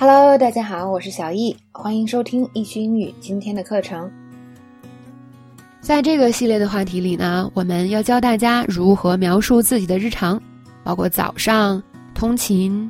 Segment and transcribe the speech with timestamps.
[0.00, 4.08] Hello，大家好，我是小易，欢迎收听易趣英语今天的课程。
[5.80, 10.40] 在这个系列的话题里呢，我们要教大家如何描述自己的日常，
[10.84, 11.82] 包括早上、
[12.14, 12.88] 通勤、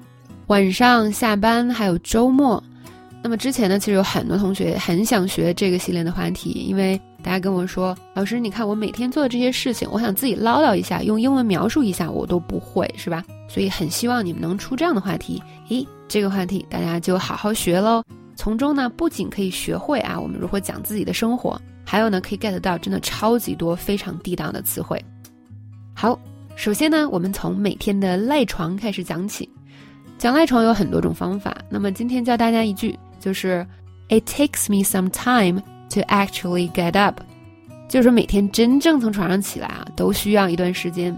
[0.49, 2.62] 晚上、下班，还有周末。
[3.22, 13.25] 那么之前呢，其实有很多同学很想学这个系列的话题，因为大家跟我说，老师，你看我每天做的这些事情，我想自己唠叨一下，用英文描述一下，我都不会，是吧？
[13.48, 15.43] 所以很希望你们能出这样的话题。
[15.70, 18.03] 咦，这个话题大家就好好学喽，
[18.35, 25.00] 从中呢不仅可以学会啊，我们如何讲自己的生活，还有呢可以 get 到真的超级多非常地道的词汇。
[25.94, 26.18] 好，
[26.57, 29.49] 首先呢，我们从每天的赖床开始讲起。
[30.16, 32.98] 讲赖床有很多种方法，那么今天教大家一句。
[33.20, 33.66] 就是
[34.08, 37.20] It takes me some time to actually get up，
[37.88, 41.12] 就是说每天真正从床上起来啊，都需要一段时间。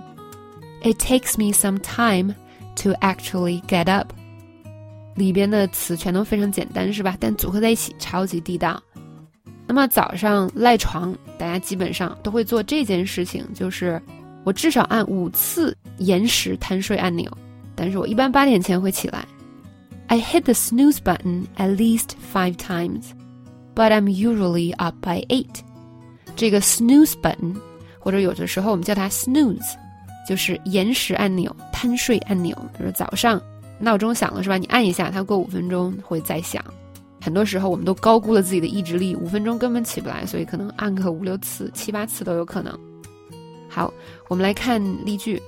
[0.82, 2.34] It takes me some time
[2.76, 4.12] to actually get up，
[5.14, 7.16] 里边的词全都非常简单，是吧？
[7.20, 8.82] 但组合在一起超级地道。
[9.66, 14.00] 那么早上赖床，大家基本上都会做这件事情，就是
[14.44, 17.30] 我至少按五次延时贪睡按钮，
[17.76, 19.24] 但是我一般八点前会起来。
[20.08, 23.10] I hit the snooze button at least five times,
[23.76, 25.60] but I'm usually up by eight.
[26.34, 27.54] 这个 snooze button，
[28.00, 29.76] 或者有的时候我们叫它 snooze，
[30.28, 32.56] 就是延时按钮、贪睡按钮。
[32.76, 33.40] 比如早上
[33.80, 34.56] 闹钟响了是吧？
[34.56, 36.62] 你按一下，它过五分钟会再响。
[37.20, 42.78] 很多时候我们都高估了自己的意志力，五分钟根本起不来，所以可能按个五六次、七八次都有可能。
[43.68, 43.92] 好，
[44.28, 45.40] 我们来看例句。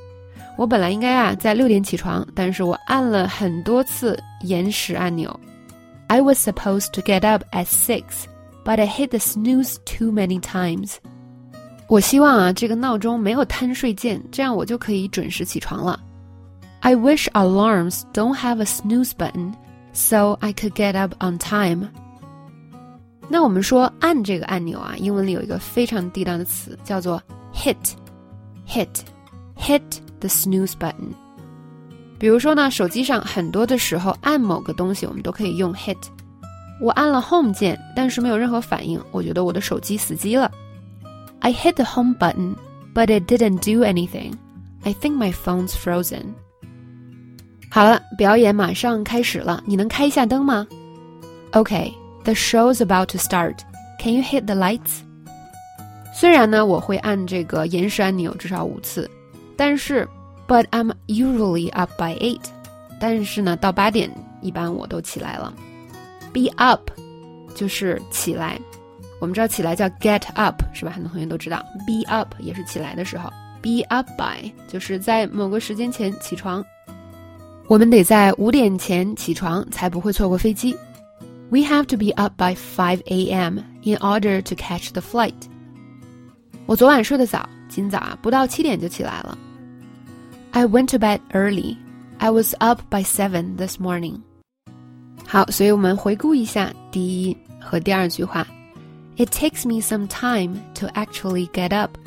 [0.58, 5.38] 我本来应该啊在六点起床，但是我按了很多次延时按钮。
[6.08, 8.02] I was supposed to get up at six,
[8.62, 10.96] but I hit the snooze too many times.
[11.88, 15.98] 我希望啊这个闹钟没有贪睡键，这样我就可以准时起床了。
[16.81, 19.53] I wish alarms don't have a snooze button,
[19.93, 21.89] so I could get up on time.
[23.29, 27.21] 那我们说按这个按钮啊，英文里有一个非常地道的词叫做
[27.53, 27.75] hit,
[28.67, 28.87] hit,
[29.57, 31.13] hit。the snooze button。
[32.17, 35.95] 比如说呢，手机上很多的时候按某个东西，我们都可以用 hit。
[36.81, 40.51] 我按了 home 键，但是没有任何反应，我觉得我的手机死机了。
[41.41, 42.55] I hit the home button,
[42.95, 44.33] but it didn't do anything.
[44.83, 46.33] I think my phone's frozen.
[47.74, 50.66] 好了，表演马上开始了，你能开一下灯吗
[51.52, 53.54] ？OK，the show's about to start.
[53.98, 55.00] Can you hit the lights?
[56.14, 59.10] 虽然呢，我会按这个延时按钮至少五次。
[59.56, 60.06] 但是
[60.46, 62.42] ，But I'm usually up by eight。
[63.00, 64.10] 但是呢，到八点
[64.42, 65.50] 一般我都起来了。
[66.30, 66.90] Be up
[67.54, 68.60] 就是起来，
[69.18, 70.92] 我们知道起来叫 get up 是吧？
[70.92, 73.30] 很多同学都知道，be up 也是起来的时候。
[73.62, 76.62] Be up by 就是在某个时间前起床。
[77.71, 80.75] 我们得在五点前起床，才不会错过飞机。
[81.49, 83.59] We have to be up by 5 a.m.
[83.83, 85.33] in order to catch the flight。
[86.65, 87.47] 我昨晚睡得早。
[87.69, 89.37] 今早啊，不到七点就起来了。
[90.51, 91.75] I went to bed early.
[92.17, 94.21] I was up by seven this morning.
[95.25, 98.47] 好，所以我们回顾一下第一和第二句话。
[99.17, 101.97] It takes me some time to actually get up.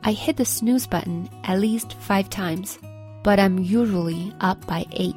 [0.00, 2.76] I hit the snooze button at least five times,
[3.22, 5.14] but I'm usually up by eight.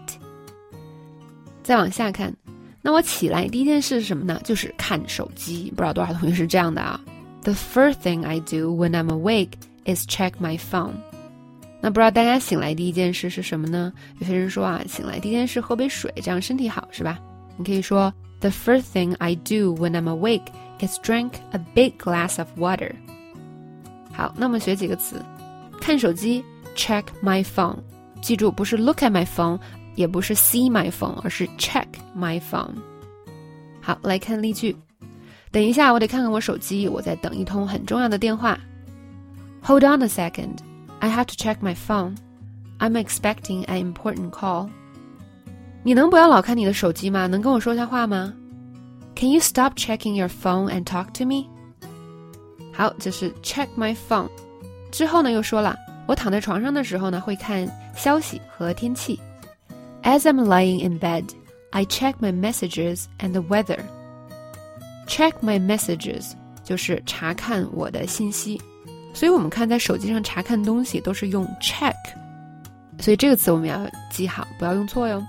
[1.63, 2.33] 再往下看，
[2.81, 4.39] 那我起来第一件事是什么呢？
[4.43, 5.71] 就是看手机。
[5.75, 6.99] 不知道多少同学是这样的啊。
[7.43, 9.53] The first thing I do when I'm awake
[9.85, 10.93] is check my phone。
[11.79, 13.91] 那不知道大家醒来第一件事是什么呢？
[14.19, 17.19] 有些人说啊，醒来第一件事喝杯水，这样身体好，是吧？
[17.57, 20.47] 你可以说 The first thing I do when I'm awake
[20.79, 22.91] is drink a big glass of water。
[24.13, 25.15] 好，那么学几个词，
[25.79, 26.43] 看手机
[26.75, 27.77] check my phone，
[28.25, 29.59] 记住不是 look at my phone，
[29.95, 31.85] 也不是 see my phone，而是 check
[32.17, 32.75] my phone。
[33.81, 34.75] 好，来看例句。
[35.51, 38.57] 等一下，我得看看我手机，我在等一通很重要的电话。
[39.63, 40.57] Hold on a second,
[40.99, 42.15] I have to check my phone.
[42.79, 44.69] I'm expecting an important call.
[45.83, 47.27] 你能不要老看你的手机吗？
[47.27, 48.33] 能跟我说下话吗？
[49.15, 51.47] Can you stop checking your phone and talk to me?
[52.73, 54.29] 好，这是 check my phone。
[54.91, 55.75] 之后呢，又说了，
[56.07, 59.19] 我躺在床上的时候呢，会看 消息和天气。
[60.03, 61.25] As I'm lying in bed,
[61.71, 63.79] I check my messages and the weather.
[65.07, 66.31] Check my messages
[66.63, 68.59] 就是查看我的信息，
[69.13, 71.95] 所以我们看在手机上查看东西都是用 check，
[72.99, 75.21] 所以这个词我们要记好，不要用错哟。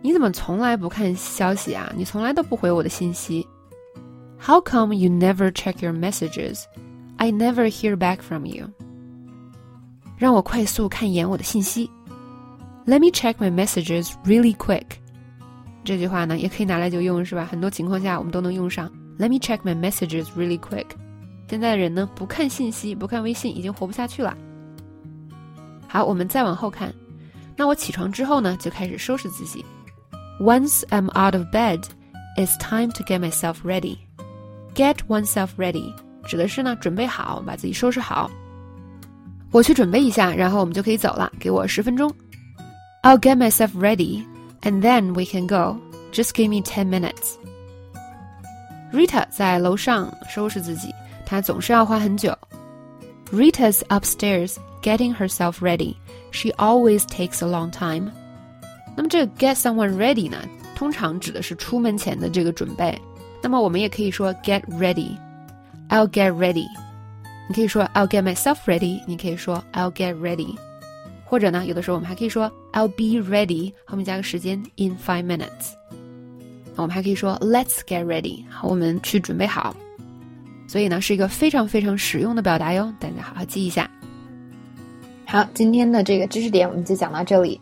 [0.00, 1.92] 你怎么从来不看消息啊？
[1.96, 3.46] 你从来都不回我的信息。
[4.40, 6.62] How come you never check your messages?
[7.16, 8.70] I never hear back from you.
[10.23, 11.91] 让我快速看一眼我的信息。
[12.85, 14.85] Let me check my messages really quick.
[15.83, 17.43] 这句话呢，也可以拿来就用，是吧？
[17.43, 18.89] 很多情况下我们都能用上。
[19.19, 20.85] Let me check my messages really quick。
[21.49, 24.33] 现在的人呢，不看信息，不看微信，已经活不下去了。
[25.89, 26.93] 好，我们再往后看。
[27.57, 29.65] 那我起床之后呢，就开始收拾自己。
[30.39, 31.83] Once I'm out of bed,
[32.37, 33.97] it's time to get myself ready.
[34.73, 35.93] Get oneself ready
[36.23, 38.31] 指的是呢，准备好，把自己收拾好。
[39.52, 41.32] 我去准备一下，然后我们就可以走了。
[41.38, 42.12] 给我十分钟。
[43.02, 44.24] I'll get myself ready,
[44.62, 45.78] and then we can go.
[46.12, 47.36] Just give me ten minutes.
[48.92, 52.36] Rita 在楼上收拾自己，她总是要花很久。
[53.30, 55.94] Rita's upstairs getting herself ready.
[56.30, 58.10] She always takes a long time.
[58.96, 60.38] 那么这个 get someone ready 呢，
[60.74, 62.98] 通常指的是出门前的这个准备。
[63.42, 65.16] 那么我们也可以说 get ready.
[65.88, 66.66] I'll get ready.
[67.47, 69.01] 你可以说 I'll get myself ready.
[69.05, 70.55] 你可以说 I'll get ready.
[71.25, 75.73] 或者呢，有的时候我们还可以说 I'll be ready，后面加个时间 in five minutes。
[76.75, 79.75] 我们还可以说 Let's get ready，好，我们去准备好。
[80.67, 83.89] 所以呢，是一个非常非常实用的表达哟，大家好好记一下。
[85.25, 87.59] 好，今天的这个知识点我们就讲到这里。